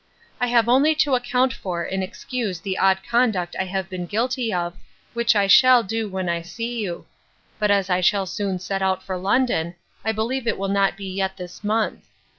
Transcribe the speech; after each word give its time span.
I 0.39 0.47
have 0.47 0.67
only 0.67 0.95
to 0.95 1.13
account 1.13 1.53
for 1.53 1.83
and 1.83 2.01
excuse 2.03 2.59
the 2.59 2.75
odd 2.75 3.03
conduct 3.07 3.55
I 3.59 3.65
have 3.65 3.87
been 3.87 4.07
guilty 4.07 4.51
of, 4.51 4.75
which 5.13 5.35
I 5.35 5.45
shall 5.45 5.83
do 5.83 6.09
when 6.09 6.27
I 6.27 6.41
see 6.41 6.79
you: 6.79 7.05
but 7.59 7.69
as 7.69 7.87
I 7.87 8.01
shall 8.01 8.25
soon 8.25 8.57
set 8.57 8.81
out 8.81 9.03
for 9.03 9.15
London, 9.15 9.75
I 10.03 10.11
believe 10.11 10.47
it 10.47 10.57
will 10.57 10.69
not 10.69 10.97
be 10.97 11.05
yet 11.05 11.37
this 11.37 11.63
month. 11.63 12.03